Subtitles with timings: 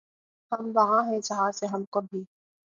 [0.51, 2.23] ہم وہاں ہیں جہاں سے ہم کو بھی